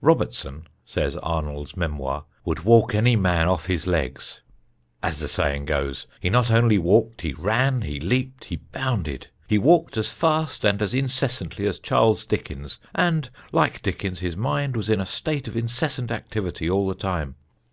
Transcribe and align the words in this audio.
Robertson, 0.00 0.68
says 0.86 1.16
Arnold's 1.24 1.76
memoir, 1.76 2.24
"would 2.44 2.60
walk 2.60 2.94
any 2.94 3.16
man 3.16 3.48
'off 3.48 3.66
his 3.66 3.84
legs,' 3.84 4.40
as 5.02 5.18
the 5.18 5.26
saying 5.26 5.64
goes. 5.64 6.06
He 6.20 6.30
not 6.30 6.52
only 6.52 6.78
walked; 6.78 7.22
he 7.22 7.32
ran, 7.32 7.80
he 7.82 7.98
leaped, 7.98 8.44
he 8.44 8.58
bounded. 8.70 9.26
He 9.48 9.58
walked 9.58 9.96
as 9.96 10.08
fast 10.12 10.64
and 10.64 10.80
as 10.82 10.94
incessantly 10.94 11.66
as 11.66 11.80
Charles 11.80 12.24
Dickens, 12.24 12.78
and, 12.94 13.28
like 13.50 13.82
Dickens, 13.82 14.20
his 14.20 14.36
mind 14.36 14.76
was 14.76 14.88
in 14.88 15.00
a 15.00 15.04
state 15.04 15.48
of 15.48 15.56
incessant 15.56 16.12
activity 16.12 16.70
all 16.70 16.86
the 16.86 16.94
time. 16.94 17.34